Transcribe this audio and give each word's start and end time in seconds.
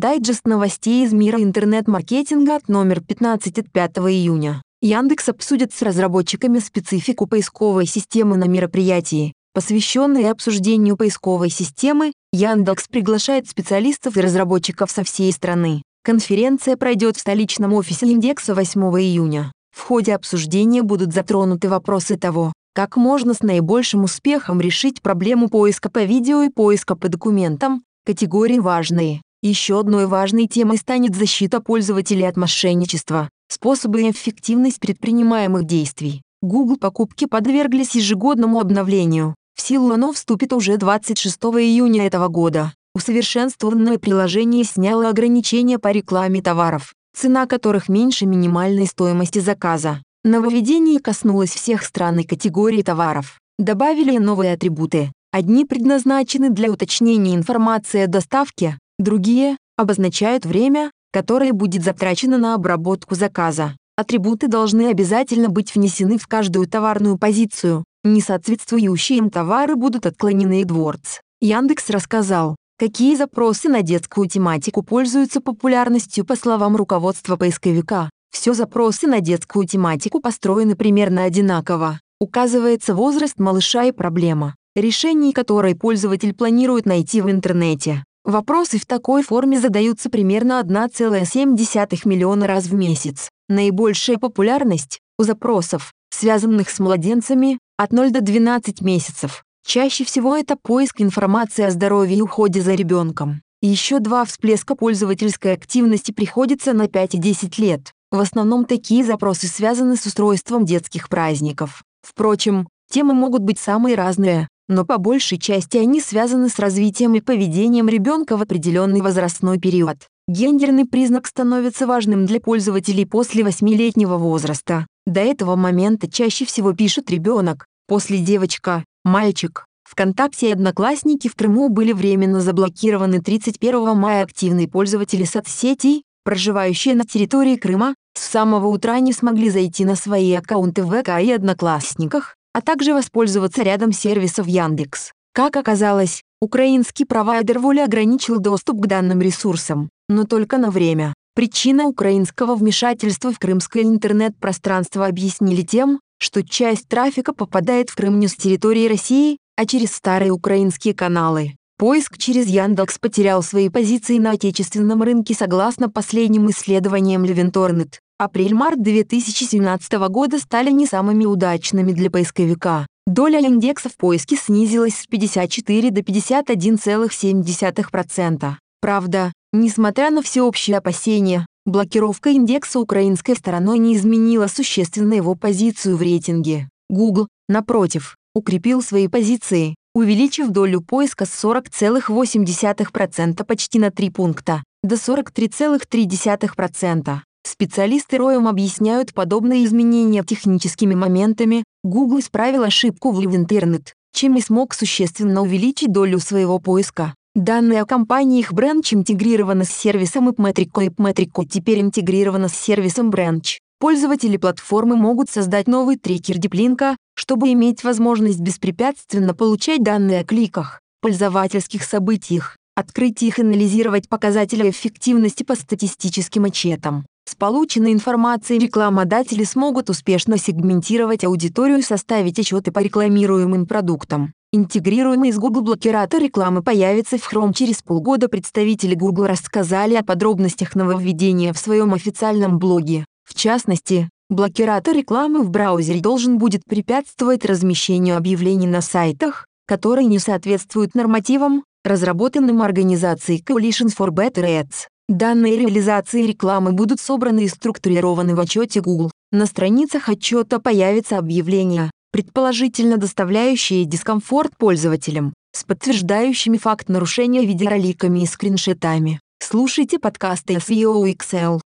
Дайджест 0.00 0.46
новостей 0.46 1.04
из 1.04 1.12
мира 1.12 1.42
интернет-маркетинга 1.42 2.56
от 2.56 2.70
номер 2.70 3.02
15 3.02 3.58
от 3.58 3.70
5 3.70 3.98
июня. 3.98 4.62
Яндекс 4.80 5.28
обсудит 5.28 5.74
с 5.74 5.82
разработчиками 5.82 6.58
специфику 6.58 7.26
поисковой 7.26 7.84
системы 7.84 8.38
на 8.38 8.44
мероприятии, 8.44 9.34
посвященной 9.52 10.30
обсуждению 10.30 10.96
поисковой 10.96 11.50
системы. 11.50 12.14
Яндекс 12.32 12.88
приглашает 12.88 13.46
специалистов 13.46 14.16
и 14.16 14.22
разработчиков 14.22 14.90
со 14.90 15.04
всей 15.04 15.30
страны. 15.32 15.82
Конференция 16.02 16.78
пройдет 16.78 17.18
в 17.18 17.20
столичном 17.20 17.74
офисе 17.74 18.06
индекса 18.06 18.54
8 18.54 18.80
июня. 19.02 19.52
В 19.76 19.82
ходе 19.82 20.14
обсуждения 20.14 20.80
будут 20.80 21.12
затронуты 21.12 21.68
вопросы 21.68 22.16
того, 22.16 22.54
как 22.74 22.96
можно 22.96 23.34
с 23.34 23.42
наибольшим 23.42 24.04
успехом 24.04 24.62
решить 24.62 25.02
проблему 25.02 25.50
поиска 25.50 25.90
по 25.90 26.04
видео 26.04 26.40
и 26.40 26.48
поиска 26.48 26.96
по 26.96 27.10
документам, 27.10 27.82
категории 28.06 28.60
важные. 28.60 29.20
Еще 29.42 29.80
одной 29.80 30.06
важной 30.06 30.46
темой 30.46 30.76
станет 30.76 31.16
защита 31.16 31.60
пользователей 31.60 32.28
от 32.28 32.36
мошенничества, 32.36 33.30
способы 33.48 34.02
и 34.02 34.10
эффективность 34.10 34.80
предпринимаемых 34.80 35.64
действий. 35.64 36.20
Google 36.42 36.76
покупки 36.76 37.24
подверглись 37.24 37.94
ежегодному 37.94 38.60
обновлению. 38.60 39.34
В 39.56 39.62
силу 39.62 39.92
оно 39.92 40.12
вступит 40.12 40.52
уже 40.52 40.76
26 40.76 41.38
июня 41.38 42.06
этого 42.06 42.28
года. 42.28 42.74
Усовершенствованное 42.94 43.98
приложение 43.98 44.64
сняло 44.64 45.08
ограничения 45.08 45.78
по 45.78 45.88
рекламе 45.88 46.42
товаров, 46.42 46.92
цена 47.16 47.46
которых 47.46 47.88
меньше 47.88 48.26
минимальной 48.26 48.86
стоимости 48.86 49.38
заказа. 49.38 50.02
Нововведение 50.22 51.00
коснулось 51.00 51.54
всех 51.54 51.82
стран 51.84 52.18
и 52.18 52.24
категорий 52.24 52.82
товаров. 52.82 53.38
Добавили 53.58 54.18
новые 54.18 54.52
атрибуты. 54.52 55.12
Одни 55.32 55.64
предназначены 55.64 56.50
для 56.50 56.70
уточнения 56.70 57.34
информации 57.34 58.00
о 58.00 58.06
доставке, 58.06 58.78
другие 59.00 59.56
обозначают 59.76 60.46
время, 60.46 60.90
которое 61.12 61.52
будет 61.52 61.82
затрачено 61.82 62.38
на 62.38 62.54
обработку 62.54 63.14
заказа. 63.14 63.76
Атрибуты 63.96 64.48
должны 64.48 64.88
обязательно 64.88 65.48
быть 65.48 65.74
внесены 65.74 66.18
в 66.18 66.26
каждую 66.26 66.66
товарную 66.68 67.18
позицию. 67.18 67.84
Несоответствующие 68.04 69.18
им 69.18 69.30
товары 69.30 69.76
будут 69.76 70.06
отклонены 70.06 70.62
AdWords. 70.62 71.20
Яндекс 71.40 71.90
рассказал, 71.90 72.56
Какие 72.80 73.14
запросы 73.14 73.68
на 73.68 73.82
детскую 73.82 74.26
тематику 74.26 74.82
пользуются 74.82 75.42
популярностью 75.42 76.24
по 76.24 76.34
словам 76.34 76.76
руководства 76.76 77.36
поисковика? 77.36 78.08
Все 78.30 78.54
запросы 78.54 79.06
на 79.06 79.20
детскую 79.20 79.66
тематику 79.66 80.18
построены 80.18 80.76
примерно 80.76 81.24
одинаково. 81.24 82.00
Указывается 82.20 82.94
возраст 82.94 83.38
малыша 83.38 83.84
и 83.84 83.92
проблема, 83.92 84.54
решение 84.74 85.34
которой 85.34 85.74
пользователь 85.74 86.32
планирует 86.32 86.86
найти 86.86 87.20
в 87.20 87.30
интернете. 87.30 88.02
Вопросы 88.30 88.78
в 88.78 88.86
такой 88.86 89.24
форме 89.24 89.58
задаются 89.58 90.08
примерно 90.08 90.60
1,7 90.60 92.00
миллиона 92.04 92.46
раз 92.46 92.66
в 92.66 92.74
месяц. 92.74 93.28
Наибольшая 93.48 94.18
популярность 94.18 95.00
у 95.18 95.24
запросов, 95.24 95.92
связанных 96.10 96.70
с 96.70 96.78
младенцами, 96.78 97.58
от 97.76 97.92
0 97.92 98.12
до 98.12 98.20
12 98.20 98.82
месяцев. 98.82 99.42
Чаще 99.66 100.04
всего 100.04 100.36
это 100.36 100.54
поиск 100.54 101.00
информации 101.00 101.64
о 101.64 101.72
здоровье 101.72 102.18
и 102.18 102.22
уходе 102.22 102.60
за 102.60 102.74
ребенком. 102.74 103.42
Еще 103.62 103.98
два 103.98 104.24
всплеска 104.24 104.76
пользовательской 104.76 105.52
активности 105.52 106.12
приходится 106.12 106.72
на 106.72 106.86
5 106.86 107.16
и 107.16 107.18
10 107.18 107.58
лет. 107.58 107.92
В 108.12 108.20
основном 108.20 108.64
такие 108.64 109.02
запросы 109.02 109.48
связаны 109.48 109.96
с 109.96 110.06
устройством 110.06 110.64
детских 110.64 111.08
праздников. 111.08 111.82
Впрочем, 112.02 112.68
темы 112.92 113.12
могут 113.12 113.42
быть 113.42 113.58
самые 113.58 113.96
разные, 113.96 114.46
но 114.70 114.86
по 114.86 114.96
большей 114.96 115.36
части 115.36 115.76
они 115.76 116.00
связаны 116.00 116.48
с 116.48 116.58
развитием 116.58 117.14
и 117.14 117.20
поведением 117.20 117.88
ребенка 117.88 118.36
в 118.36 118.42
определенный 118.42 119.02
возрастной 119.02 119.58
период. 119.58 119.98
Гендерный 120.28 120.86
признак 120.86 121.26
становится 121.26 121.86
важным 121.86 122.24
для 122.24 122.40
пользователей 122.40 123.04
после 123.04 123.42
8-летнего 123.42 124.16
возраста. 124.16 124.86
До 125.04 125.20
этого 125.20 125.56
момента 125.56 126.08
чаще 126.08 126.44
всего 126.46 126.72
пишут 126.72 127.10
«ребенок», 127.10 127.66
после 127.86 128.18
«девочка», 128.18 128.84
Мальчик. 129.04 129.64
ВКонтакте 129.84 130.50
и 130.50 130.52
Одноклассники 130.52 131.26
в 131.28 131.34
Крыму 131.34 131.70
были 131.70 131.92
временно 131.92 132.40
заблокированы 132.40 133.20
31 133.20 133.96
мая 133.96 134.22
активные 134.22 134.68
пользователи 134.68 135.24
соцсетей, 135.24 136.04
проживающие 136.22 136.94
на 136.94 137.04
территории 137.04 137.56
Крыма, 137.56 137.94
с 138.14 138.20
самого 138.20 138.66
утра 138.66 139.00
не 139.00 139.14
смогли 139.14 139.48
зайти 139.48 139.86
на 139.86 139.96
свои 139.96 140.34
аккаунты 140.34 140.84
в 140.84 140.90
ВК 140.90 141.20
и 141.20 141.32
Одноклассниках, 141.32 142.36
а 142.52 142.60
также 142.60 142.94
воспользоваться 142.94 143.62
рядом 143.62 143.92
сервисов 143.92 144.46
Яндекс. 144.46 145.12
Как 145.32 145.56
оказалось, 145.56 146.22
украинский 146.40 147.06
провайдер 147.06 147.58
воли 147.58 147.80
ограничил 147.80 148.38
доступ 148.38 148.80
к 148.80 148.86
данным 148.86 149.20
ресурсам, 149.20 149.90
но 150.08 150.24
только 150.24 150.58
на 150.58 150.70
время. 150.70 151.14
Причина 151.34 151.86
украинского 151.86 152.56
вмешательства 152.56 153.32
в 153.32 153.38
крымское 153.38 153.84
интернет-пространство 153.84 155.06
объяснили 155.06 155.62
тем, 155.62 156.00
что 156.18 156.42
часть 156.42 156.88
трафика 156.88 157.32
попадает 157.32 157.88
в 157.88 157.96
Крым 157.96 158.18
не 158.18 158.28
с 158.28 158.34
территории 158.34 158.88
России, 158.88 159.38
а 159.56 159.64
через 159.64 159.94
старые 159.94 160.32
украинские 160.32 160.94
каналы. 160.94 161.54
Поиск 161.78 162.18
через 162.18 162.46
Яндекс 162.46 162.98
потерял 162.98 163.42
свои 163.42 163.70
позиции 163.70 164.18
на 164.18 164.32
отечественном 164.32 165.02
рынке 165.02 165.32
согласно 165.32 165.88
последним 165.88 166.50
исследованиям 166.50 167.24
Левенторнет. 167.24 168.00
Апрель-март 168.20 168.82
2017 168.82 169.92
года 170.10 170.38
стали 170.38 170.70
не 170.70 170.84
самыми 170.84 171.24
удачными 171.24 171.92
для 171.92 172.10
поисковика. 172.10 172.86
Доля 173.06 173.40
индекса 173.40 173.88
в 173.88 173.96
поиске 173.96 174.36
снизилась 174.36 174.96
с 174.96 175.06
54 175.06 175.90
до 175.90 176.02
51,7%. 176.02 178.52
Правда, 178.82 179.32
несмотря 179.54 180.10
на 180.10 180.20
всеобщие 180.20 180.76
опасения, 180.76 181.46
Блокировка 181.64 182.28
индекса 182.28 182.78
украинской 182.78 183.34
стороной 183.34 183.78
не 183.78 183.96
изменила 183.96 184.48
существенно 184.48 185.14
его 185.14 185.34
позицию 185.34 185.96
в 185.96 186.02
рейтинге. 186.02 186.68
Google, 186.90 187.26
напротив, 187.48 188.18
укрепил 188.34 188.82
свои 188.82 189.08
позиции, 189.08 189.76
увеличив 189.94 190.50
долю 190.50 190.82
поиска 190.82 191.24
с 191.24 191.42
40,8% 191.42 193.46
почти 193.46 193.78
на 193.78 193.90
3 193.90 194.10
пункта, 194.10 194.62
до 194.82 194.96
43,3%. 194.96 197.20
Специалисты 197.42 198.18
Роем 198.18 198.48
объясняют 198.48 199.14
подобные 199.14 199.64
изменения 199.64 200.22
техническими 200.24 200.94
моментами. 200.94 201.64
Google 201.82 202.20
исправил 202.20 202.62
ошибку 202.62 203.10
в 203.10 203.24
интернет, 203.24 203.94
чем 204.14 204.36
и 204.36 204.40
смог 204.40 204.74
существенно 204.74 205.42
увеличить 205.42 205.92
долю 205.92 206.18
своего 206.20 206.58
поиска. 206.58 207.14
Данные 207.34 207.82
о 207.82 207.86
компаниях 207.86 208.52
Branch 208.52 208.86
интегрированы 208.92 209.64
с 209.64 209.70
сервисом 209.70 210.28
AppMetrico. 210.28 210.88
AppMetrico 210.88 211.46
теперь 211.46 211.80
интегрирована 211.80 212.48
с 212.48 212.54
сервисом 212.54 213.10
Branch. 213.10 213.58
Пользователи 213.78 214.36
платформы 214.36 214.96
могут 214.96 215.30
создать 215.30 215.66
новый 215.66 215.96
трекер 215.96 216.38
диплинка, 216.38 216.96
чтобы 217.14 217.52
иметь 217.52 217.82
возможность 217.84 218.40
беспрепятственно 218.40 219.32
получать 219.32 219.82
данные 219.82 220.20
о 220.20 220.24
кликах, 220.24 220.80
пользовательских 221.00 221.84
событиях, 221.84 222.56
открытиях 222.74 223.38
и 223.38 223.42
анализировать 223.42 224.08
показатели 224.08 224.68
эффективности 224.68 225.44
по 225.44 225.54
статистическим 225.54 226.44
отчетам. 226.44 227.06
С 227.30 227.36
полученной 227.36 227.92
информацией 227.92 228.58
рекламодатели 228.58 229.44
смогут 229.44 229.88
успешно 229.88 230.36
сегментировать 230.36 231.22
аудиторию 231.22 231.78
и 231.78 231.82
составить 231.82 232.40
отчеты 232.40 232.72
по 232.72 232.80
рекламируемым 232.80 233.66
продуктам. 233.66 234.32
Интегрируемый 234.52 235.30
из 235.30 235.38
Google 235.38 235.62
блокиратор 235.62 236.20
рекламы 236.20 236.60
появится 236.60 237.18
в 237.18 237.32
Chrome 237.32 237.54
через 237.54 237.82
полгода. 237.82 238.26
Представители 238.26 238.96
Google 238.96 239.26
рассказали 239.28 239.94
о 239.94 240.02
подробностях 240.02 240.74
нововведения 240.74 241.52
в 241.52 241.58
своем 241.58 241.94
официальном 241.94 242.58
блоге. 242.58 243.04
В 243.22 243.34
частности, 243.34 244.10
блокиратор 244.28 244.96
рекламы 244.96 245.44
в 245.44 245.50
браузере 245.50 246.00
должен 246.00 246.36
будет 246.36 246.62
препятствовать 246.68 247.44
размещению 247.44 248.16
объявлений 248.16 248.66
на 248.66 248.80
сайтах, 248.80 249.46
которые 249.68 250.08
не 250.08 250.18
соответствуют 250.18 250.96
нормативам, 250.96 251.62
разработанным 251.84 252.60
организацией 252.60 253.40
Coalition 253.40 253.86
for 253.96 254.08
Better 254.08 254.42
Ads. 254.42 254.88
Данные 255.10 255.58
реализации 255.58 256.24
рекламы 256.24 256.70
будут 256.70 257.00
собраны 257.00 257.42
и 257.42 257.48
структурированы 257.48 258.36
в 258.36 258.38
отчете 258.38 258.80
Google. 258.80 259.10
На 259.32 259.46
страницах 259.46 260.08
отчета 260.08 260.60
появится 260.60 261.18
объявление, 261.18 261.90
предположительно 262.12 262.96
доставляющие 262.96 263.86
дискомфорт 263.86 264.56
пользователям, 264.56 265.34
с 265.50 265.64
подтверждающими 265.64 266.58
факт 266.58 266.88
нарушения 266.88 267.44
видеороликами 267.44 268.20
и 268.20 268.26
скриншотами. 268.26 269.18
Слушайте 269.42 269.98
подкасты 269.98 270.54
SEO 270.54 271.12
XL. 271.12 271.60